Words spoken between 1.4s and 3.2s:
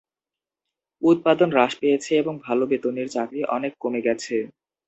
হ্রাস পেয়েছে এবং ভাল বেতনের